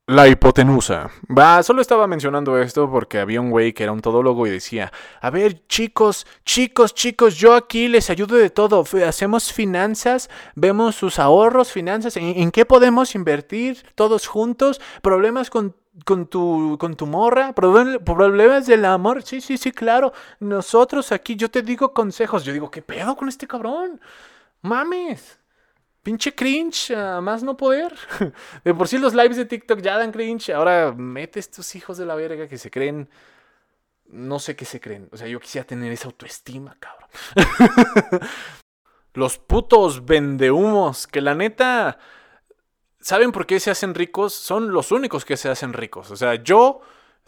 [0.06, 1.08] La hipotenusa.
[1.26, 4.92] Va, solo estaba mencionando esto porque había un güey que era un todólogo y decía,
[5.22, 8.84] a ver chicos, chicos, chicos, yo aquí les ayudo de todo.
[9.06, 14.78] Hacemos finanzas, vemos sus ahorros, finanzas, ¿en, qué podemos invertir todos juntos?
[15.00, 20.12] Problemas con con tu, con tu morra, problemas del amor, sí, sí, sí, claro.
[20.40, 22.44] Nosotros aquí, yo te digo consejos.
[22.44, 24.00] Yo digo, ¿qué pedo con este cabrón?
[24.60, 25.38] Mames.
[26.04, 27.96] Pinche cringe, más no poder.
[28.64, 30.50] De por sí los lives de TikTok ya dan cringe.
[30.50, 33.08] Ahora mete estos hijos de la verga que se creen.
[34.04, 35.08] No sé qué se creen.
[35.12, 37.08] O sea, yo quisiera tener esa autoestima, cabrón.
[39.14, 41.98] los putos vendehumos, que la neta.
[43.00, 44.34] ¿Saben por qué se hacen ricos?
[44.34, 46.10] Son los únicos que se hacen ricos.
[46.10, 46.82] O sea, yo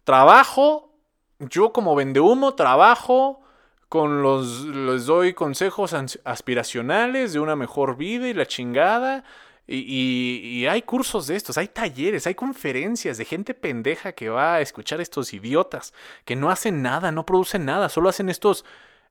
[0.05, 0.93] trabajo,
[1.39, 3.41] yo como vendehumo trabajo
[3.89, 5.95] con los, les doy consejos
[6.25, 9.25] aspiracionales de una mejor vida y la chingada.
[9.69, 14.61] Y, hay cursos de estos, hay talleres, hay conferencias de gente pendeja que va a
[14.61, 15.93] escuchar a estos idiotas,
[16.25, 18.65] que no hacen nada, no producen nada, solo hacen estos,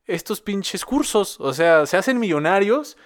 [0.06, 1.40] estos pinches cursos.
[1.42, 2.98] O sea, se hacen millonarios.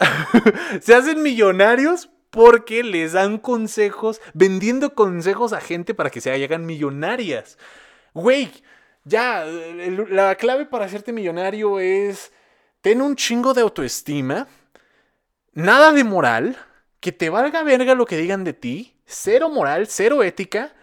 [0.80, 6.66] se hacen millonarios porque les dan consejos, vendiendo consejos a gente para que se hagan
[6.66, 7.58] millonarias.
[8.14, 8.50] Güey,
[9.04, 12.32] ya, la clave para hacerte millonario es
[12.80, 14.48] ten un chingo de autoestima,
[15.52, 16.56] nada de moral,
[17.00, 20.74] que te valga verga lo que digan de ti, cero moral, cero ética,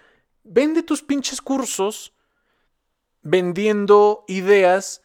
[0.44, 2.14] vende tus pinches cursos
[3.22, 5.04] vendiendo ideas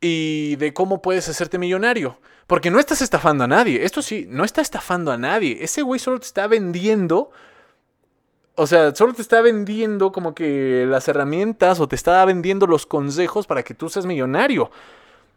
[0.00, 2.20] y de cómo puedes hacerte millonario.
[2.46, 3.84] Porque no estás estafando a nadie.
[3.84, 5.58] Esto sí, no está estafando a nadie.
[5.60, 7.30] Ese güey solo te está vendiendo
[8.60, 12.84] o sea, solo te está vendiendo como que las herramientas o te está vendiendo los
[12.84, 14.70] consejos para que tú seas millonario.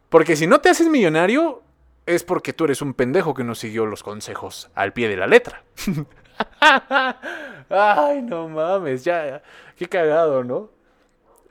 [0.09, 1.61] Porque si no te haces millonario,
[2.05, 5.27] es porque tú eres un pendejo que no siguió los consejos al pie de la
[5.27, 5.63] letra.
[7.69, 9.41] Ay, no mames, ya,
[9.77, 10.71] qué cagado, ¿no?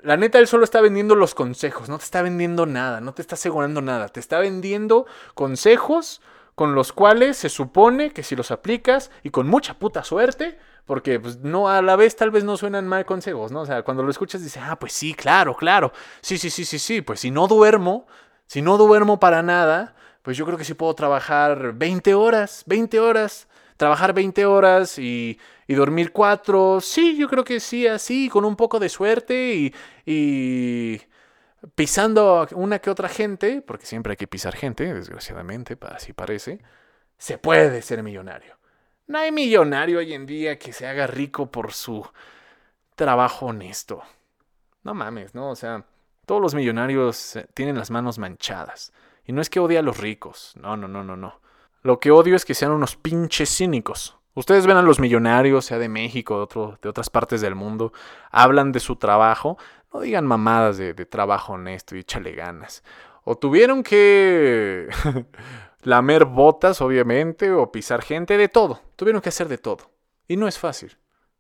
[0.02, 3.22] La neta, él solo está vendiendo los consejos, no te está vendiendo nada, no te
[3.22, 6.20] está asegurando nada, te está vendiendo consejos
[6.54, 11.20] con los cuales se supone que si los aplicas y con mucha puta suerte, porque
[11.20, 13.60] pues no a la vez tal vez no suenan mal consejos, ¿no?
[13.62, 15.92] O sea, cuando lo escuchas dices, "Ah, pues sí, claro, claro.
[16.20, 18.06] Sí, sí, sí, sí, sí, pues si no duermo,
[18.46, 23.00] si no duermo para nada, pues yo creo que sí puedo trabajar 20 horas, 20
[23.00, 26.80] horas, trabajar 20 horas y, y dormir 4.
[26.80, 29.74] Sí, yo creo que sí, así, con un poco de suerte y,
[30.06, 31.00] y
[31.74, 36.60] pisando una que otra gente, porque siempre hay que pisar gente, desgraciadamente, así parece,
[37.18, 38.58] se puede ser millonario.
[39.06, 42.06] No hay millonario hoy en día que se haga rico por su
[42.94, 44.02] trabajo honesto.
[44.84, 45.50] No mames, ¿no?
[45.50, 45.84] O sea,
[46.26, 48.92] todos los millonarios eh, tienen las manos manchadas.
[49.24, 50.54] Y no es que odie a los ricos.
[50.56, 51.40] No, no, no, no, no.
[51.82, 54.16] Lo que odio es que sean unos pinches cínicos.
[54.34, 57.92] Ustedes ven a los millonarios, sea de México, de, otro, de otras partes del mundo,
[58.30, 59.58] hablan de su trabajo.
[59.92, 62.82] No digan mamadas de, de trabajo honesto y échale ganas.
[63.24, 64.88] O tuvieron que
[65.82, 68.80] lamer botas, obviamente, o pisar gente, de todo.
[68.96, 69.90] Tuvieron que hacer de todo.
[70.28, 70.96] Y no es fácil.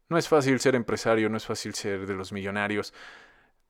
[0.08, 2.92] No es fácil ser empresario, no es fácil ser de los millonarios.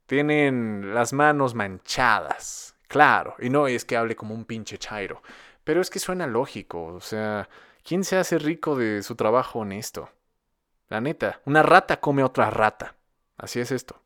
[0.07, 3.37] Tienen las manos manchadas, claro.
[3.39, 5.23] Y no es que hable como un pinche chairo.
[5.63, 6.87] Pero es que suena lógico.
[6.87, 7.49] O sea,
[7.85, 10.11] ¿quién se hace rico de su trabajo honesto?
[10.89, 12.97] La neta, una rata come otra rata.
[13.37, 14.03] Así es esto.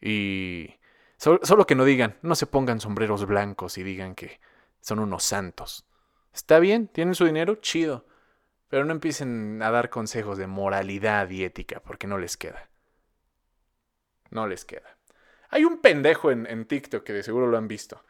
[0.00, 0.74] Y
[1.16, 4.38] solo que no digan, no se pongan sombreros blancos y digan que
[4.86, 5.84] son unos santos.
[6.32, 8.06] Está bien, tienen su dinero, chido.
[8.68, 12.68] Pero no empiecen a dar consejos de moralidad y ética, porque no les queda.
[14.30, 14.96] No les queda.
[15.50, 18.04] Hay un pendejo en, en TikTok que de seguro lo han visto.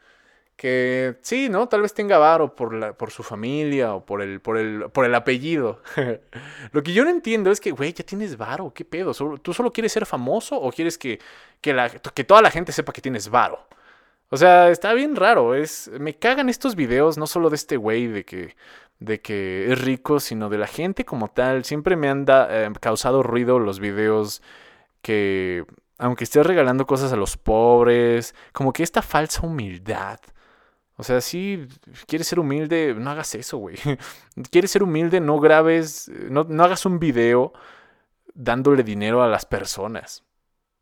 [0.55, 1.67] Que sí, ¿no?
[1.67, 5.05] Tal vez tenga varo por, la, por su familia o por el, por el, por
[5.05, 5.81] el apellido.
[6.71, 9.13] lo que yo no entiendo es que, güey, ya tienes varo, ¿qué pedo?
[9.39, 11.19] ¿Tú solo quieres ser famoso o quieres que,
[11.59, 13.67] que, la, que toda la gente sepa que tienes varo?
[14.29, 15.55] O sea, está bien raro.
[15.55, 18.55] Es, me cagan estos videos, no solo de este güey de que,
[18.99, 21.63] de que es rico, sino de la gente como tal.
[21.65, 24.41] Siempre me han eh, causado ruido los videos
[25.01, 25.65] que,
[25.97, 30.19] aunque estés regalando cosas a los pobres, como que esta falsa humildad.
[30.97, 31.67] O sea, si
[32.07, 33.77] quieres ser humilde, no hagas eso, güey.
[34.51, 37.53] quieres ser humilde, no grabes, no, no hagas un video
[38.33, 40.23] dándole dinero a las personas.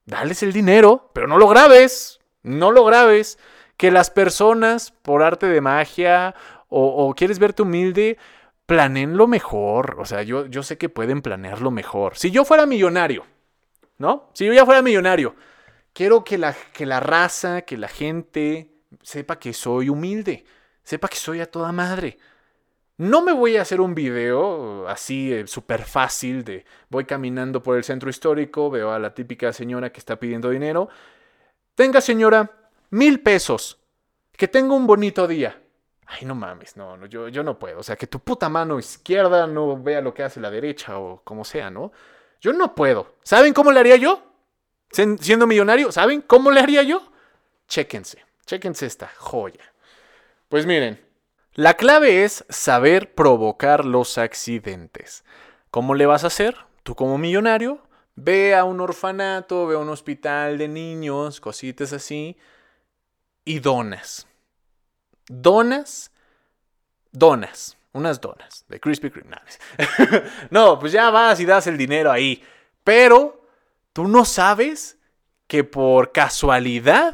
[0.05, 3.37] Dales el dinero, pero no lo grabes no lo grabes,
[3.77, 6.35] que las personas, por arte de magia,
[6.69, 8.17] o, quieres verte humilde,
[8.65, 9.97] planeen lo mejor.
[9.99, 12.17] O sea, yo, yo sé que pueden planearlo mejor.
[12.17, 13.25] Si yo fuera millonario,
[13.97, 14.29] ¿no?
[14.33, 15.35] Si yo ya fuera millonario,
[15.93, 20.45] quiero que la, que la raza, que la gente sepa que soy humilde,
[20.83, 22.17] sepa que soy a toda madre.
[22.97, 27.75] No me voy a hacer un video así eh, súper fácil de voy caminando por
[27.75, 30.87] el centro histórico, veo a la típica señora que está pidiendo dinero.
[31.75, 32.49] Tenga señora,
[32.89, 33.79] mil pesos.
[34.31, 35.61] Que tenga un bonito día.
[36.07, 37.79] Ay, no mames, no, no yo, yo no puedo.
[37.79, 41.21] O sea, que tu puta mano izquierda no vea lo que hace la derecha o
[41.23, 41.91] como sea, ¿no?
[42.41, 43.15] Yo no puedo.
[43.23, 44.21] ¿Saben cómo le haría yo?
[44.91, 47.01] Siendo millonario, ¿saben cómo le haría yo?
[47.67, 49.73] Chéquense, chéquense esta joya.
[50.47, 51.03] Pues miren,
[51.53, 55.25] la clave es saber provocar los accidentes.
[55.71, 56.55] ¿Cómo le vas a hacer?
[56.83, 57.84] Tú como millonario,
[58.15, 62.37] ve a un orfanato, ve a un hospital de niños, cositas así,
[63.43, 64.27] y donas.
[65.27, 66.11] Donas,
[67.11, 69.37] donas, unas donas de Krispy Kreme.
[70.49, 72.43] no, pues ya vas y das el dinero ahí.
[72.83, 73.47] Pero
[73.93, 74.97] tú no sabes
[75.47, 77.13] que por casualidad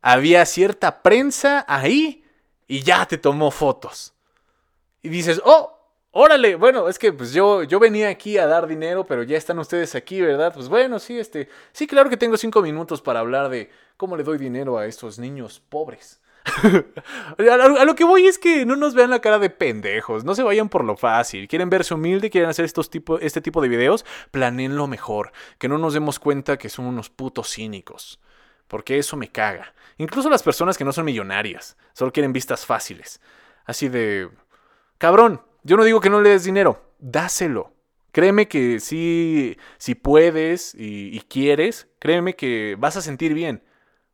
[0.00, 2.24] había cierta prensa ahí
[2.66, 4.14] y ya te tomó fotos.
[5.02, 5.73] Y dices, oh,
[6.14, 9.58] órale, bueno, es que pues yo, yo venía aquí a dar dinero, pero ya están
[9.58, 10.54] ustedes aquí, ¿verdad?
[10.54, 14.22] Pues bueno, sí, este, sí, claro que tengo cinco minutos para hablar de cómo le
[14.22, 16.20] doy dinero a estos niños pobres.
[17.38, 20.42] a, lo que voy es que no nos vean la cara de pendejos, no se
[20.42, 21.48] vayan por lo fácil.
[21.48, 25.32] Quieren verse humilde, quieren hacer estos tipo, este tipo de videos, planeen lo mejor.
[25.58, 28.20] Que no nos demos cuenta que son unos putos cínicos.
[28.68, 29.74] Porque eso me caga.
[29.98, 33.20] Incluso las personas que no son millonarias, solo quieren vistas fáciles.
[33.64, 34.28] Así de...
[34.98, 37.72] Cabrón, yo no digo que no le des dinero, dáselo.
[38.12, 43.64] Créeme que si, si puedes y, y quieres, créeme que vas a sentir bien.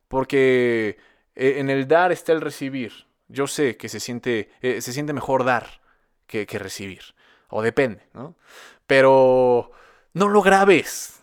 [0.08, 0.96] Porque
[1.34, 3.08] eh, en el dar está el recibir.
[3.28, 5.82] Yo sé que se siente, eh, se siente mejor dar
[6.26, 7.02] que, que recibir.
[7.48, 8.36] O depende, ¿no?
[8.86, 9.70] Pero
[10.14, 11.19] no lo grabes.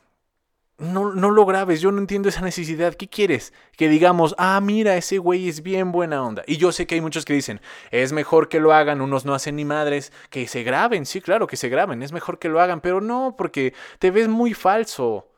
[0.80, 2.94] No, no, lo grabes, yo no entiendo esa necesidad.
[2.94, 3.52] ¿Qué quieres?
[3.76, 6.44] Que digamos, ah, mira, ese güey es bien buena onda.
[6.46, 9.34] Y yo sé que hay muchos que dicen, es mejor que lo hagan, unos no
[9.34, 12.62] hacen ni madres, que se graben, sí, claro, que se graben, es mejor que lo
[12.62, 15.32] hagan, pero no, porque te ves muy falso.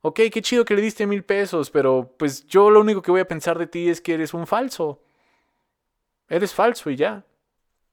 [0.00, 3.20] Ok, qué chido que le diste mil pesos, pero pues yo lo único que voy
[3.20, 5.02] a pensar de ti es que eres un falso.
[6.28, 7.24] Eres falso y ya.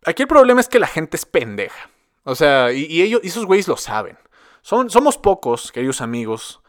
[0.06, 1.90] Aquí el problema es que la gente es pendeja.
[2.24, 4.18] O sea, y, ellos, esos güeyes lo saben.
[4.62, 6.61] Son, somos pocos, queridos amigos,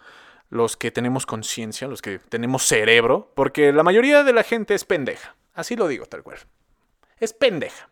[0.53, 4.85] los que tenemos conciencia, los que tenemos cerebro, porque la mayoría de la gente es
[4.85, 5.35] pendeja.
[5.55, 6.37] Así lo digo tal cual.
[7.19, 7.88] Es pendeja.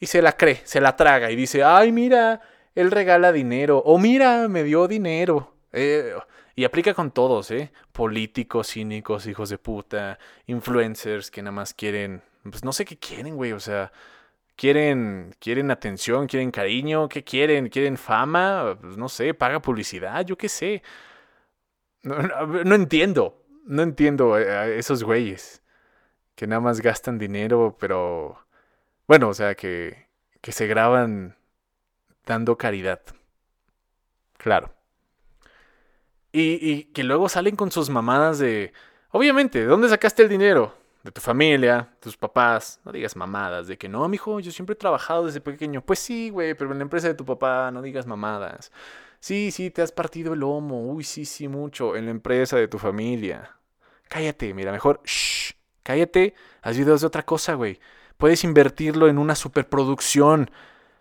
[0.00, 2.40] Y se la cree, se la traga y dice, ay, mira,
[2.74, 3.82] él regala dinero.
[3.84, 5.52] O mira, me dio dinero.
[5.72, 6.14] Eh,
[6.56, 7.70] y aplica con todos, ¿eh?
[7.92, 13.36] Políticos, cínicos, hijos de puta, influencers que nada más quieren, pues no sé qué quieren,
[13.36, 13.92] güey, o sea,
[14.56, 17.68] quieren, quieren atención, quieren cariño, ¿qué quieren?
[17.68, 18.78] ¿Quieren fama?
[18.80, 20.82] Pues no sé, paga publicidad, yo qué sé.
[22.04, 25.62] No, entiendo, no entiendo a esos güeyes
[26.34, 28.38] que nada más gastan dinero, pero
[29.06, 30.08] bueno, o sea, que,
[30.40, 31.36] que se graban
[32.26, 33.00] dando caridad.
[34.36, 34.74] Claro.
[36.32, 38.72] Y, que luego salen con sus mamadas de...
[39.10, 40.74] Obviamente, ¿de dónde sacaste el dinero?
[41.04, 42.80] De tu familia, tus papás.
[42.84, 45.82] No digas mamadas, de que no, mijo, yo siempre he trabajado desde pequeño.
[45.82, 48.72] Pues sí, güey, pero en la empresa de tu papá, no digas mamadas.
[49.24, 50.82] Sí, sí, te has partido el lomo.
[50.82, 51.96] Uy, sí, sí, mucho.
[51.96, 53.56] En la empresa de tu familia.
[54.06, 56.34] Cállate, mira, mejor, shh, cállate.
[56.60, 57.80] Haz videos de otra cosa, güey.
[58.18, 60.50] Puedes invertirlo en una superproducción.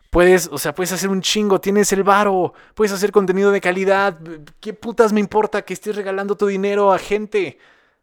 [0.09, 4.17] Puedes, o sea, puedes hacer un chingo, tienes el varo, puedes hacer contenido de calidad.
[4.61, 7.57] ¿Qué putas me importa que estés regalando tu dinero a gente?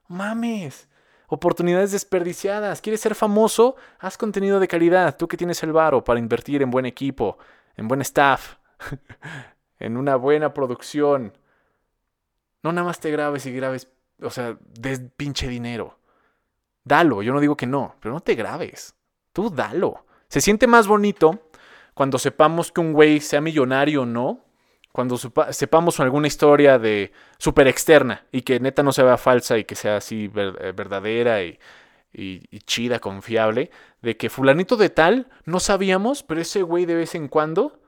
[0.09, 0.87] Mames.
[1.29, 2.83] Oportunidades desperdiciadas.
[2.83, 3.77] ¿Quieres ser famoso?
[3.99, 5.17] Haz contenido de calidad.
[5.17, 7.39] Tú que tienes el varo para invertir en buen equipo,
[7.75, 8.57] en buen staff,
[9.81, 11.37] en una buena producción.
[12.63, 13.89] No nada más te grabes y grabes,
[14.23, 15.99] o sea, des pinche dinero.
[16.85, 18.95] Dalo, yo no digo que no, pero no te grabes.
[19.33, 20.05] Tú dalo.
[20.29, 21.51] Se siente más bonito
[21.95, 24.45] cuando sepamos que un güey sea millonario o no,
[24.93, 29.65] cuando sepamos alguna historia de súper externa y que neta no se vea falsa y
[29.65, 31.59] que sea así eh, verdadera y,
[32.67, 33.71] chida, confiable,
[34.03, 37.80] de que fulanito de tal no sabíamos, pero ese güey de vez en cuando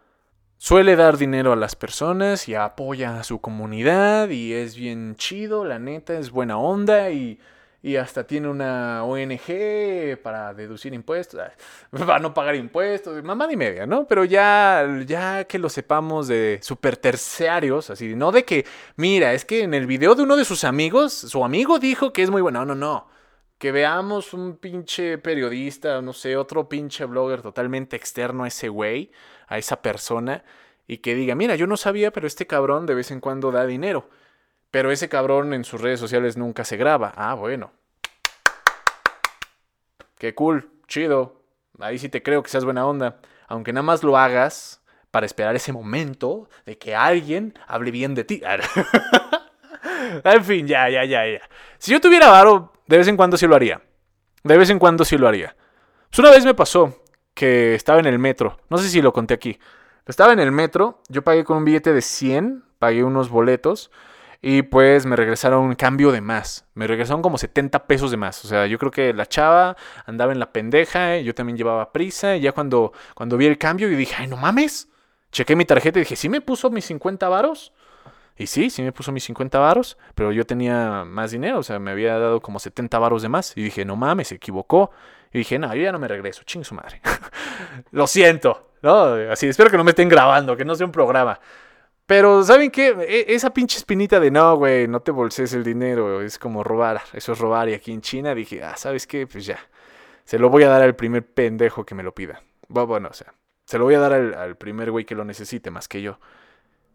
[0.62, 5.64] suele dar dinero a las personas y apoya a su comunidad y es bien chido,
[5.64, 7.40] la neta, es buena onda y
[7.84, 11.52] y hasta tiene una ONG para deducir impuestos, ah,
[12.06, 14.06] para no pagar impuestos, mamá y media, ¿no?
[14.06, 19.44] Pero ya, ya que lo sepamos de super terciarios, así, no de que, mira, es
[19.44, 22.40] que en el video de uno de sus amigos, su amigo dijo que es muy
[22.40, 23.21] bueno, no, no, no.
[23.62, 29.12] Que veamos un pinche periodista, no sé, otro pinche blogger totalmente externo a ese güey,
[29.46, 30.42] a esa persona,
[30.88, 33.64] y que diga, mira, yo no sabía, pero este cabrón de vez en cuando da
[33.64, 34.10] dinero.
[34.72, 37.12] Pero ese cabrón en sus redes sociales nunca se graba.
[37.14, 37.70] Ah, bueno.
[40.18, 41.40] Qué cool, chido.
[41.78, 43.20] Ahí sí te creo que seas buena onda.
[43.46, 44.82] Aunque nada más lo hagas
[45.12, 48.42] para esperar ese momento de que alguien hable bien de ti.
[50.24, 51.42] en fin, ya, ya, ya, ya.
[51.78, 53.82] Si yo tuviera varo, de vez en cuando sí lo haría.
[54.44, 55.56] De vez en cuando sí lo haría.
[56.10, 57.02] Pues una vez me pasó
[57.34, 58.58] que estaba en el metro.
[58.68, 59.58] No sé si lo conté aquí.
[60.06, 63.92] Estaba en el metro, yo pagué con un billete de 100, pagué unos boletos
[64.40, 66.66] y pues me regresaron un cambio de más.
[66.74, 68.44] Me regresaron como 70 pesos de más.
[68.44, 72.36] O sea, yo creo que la chava andaba en la pendeja, yo también llevaba prisa
[72.36, 74.88] y ya cuando, cuando vi el cambio y dije, ay, no mames.
[75.30, 77.72] Chequé mi tarjeta y dije, ¿sí me puso mis 50 varos?
[78.36, 81.78] Y sí, sí me puso mis 50 varos, pero yo tenía más dinero, o sea,
[81.78, 83.56] me había dado como 70 varos de más.
[83.56, 84.90] Y dije, no mames, se equivocó.
[85.32, 87.00] Y dije, no, yo ya no me regreso, ching su madre.
[87.90, 89.04] Lo siento, ¿no?
[89.30, 91.38] Así, espero que no me estén grabando, que no sea un programa.
[92.06, 92.88] Pero, ¿saben qué?
[93.08, 97.00] E, esa pinche espinita de no, güey, no te bolses el dinero, es como robar,
[97.12, 97.68] eso es robar.
[97.68, 99.26] Y aquí en China dije, ah, ¿sabes qué?
[99.26, 99.58] Pues ya,
[100.24, 102.42] se lo voy a dar al primer pendejo que me lo pida.
[102.68, 103.32] Bueno, o sea,
[103.64, 106.18] se lo voy a dar al, al primer güey que lo necesite más que yo.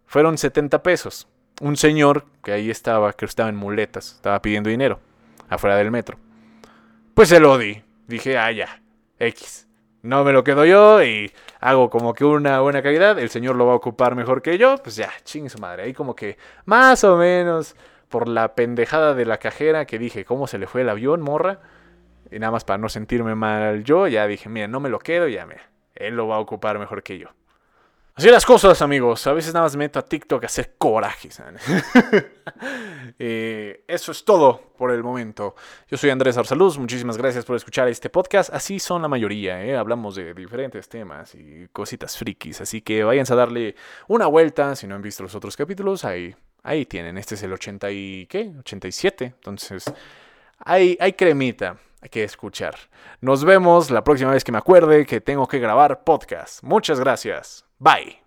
[0.08, 1.28] Fueron 70 pesos.
[1.62, 4.99] Un señor que ahí estaba, que estaba en muletas, estaba pidiendo dinero
[5.49, 6.18] afuera del metro.
[7.14, 8.82] Pues se lo di dije, ah, ya,
[9.20, 9.68] X.
[10.01, 13.20] No me lo quedo yo y hago como que una buena calidad.
[13.20, 14.78] El señor lo va a ocupar mejor que yo.
[14.78, 15.84] Pues ya, ching su madre.
[15.84, 17.76] Ahí como que más o menos
[18.08, 21.60] por la pendejada de la cajera que dije, ¿cómo se le fue el avión, morra?
[22.32, 25.28] Y nada más para no sentirme mal yo, ya dije, mira, no me lo quedo,
[25.28, 25.58] ya me.
[25.95, 27.30] Él lo va a ocupar mejor que yo.
[28.18, 29.28] Así las cosas, amigos.
[29.28, 31.30] A veces nada más me meto a TikTok a hacer coraje.
[33.20, 35.53] eh, eso es todo por el momento.
[35.88, 36.80] Yo soy Andrés Arsaluz.
[36.80, 38.51] Muchísimas gracias por escuchar este podcast.
[38.51, 39.63] Así son la mayoría.
[39.63, 39.78] ¿eh?
[39.78, 42.59] Hablamos de diferentes temas y cositas frikis.
[42.59, 43.76] Así que váyanse a darle
[44.07, 44.76] una vuelta.
[44.76, 47.20] Si no han visto los otros capítulos, ahí, ahí tienen.
[47.20, 48.26] Este es el 80 y...
[48.26, 48.51] ¿qué?
[48.57, 49.26] 87.
[49.26, 49.86] Entonces,
[50.57, 51.78] hay, hay cremita
[52.12, 52.76] que escuchar.
[53.22, 56.64] Nos vemos la próxima vez que me acuerde que tengo que grabar podcast.
[56.64, 57.66] Muchas gracias.
[57.80, 58.26] Bye.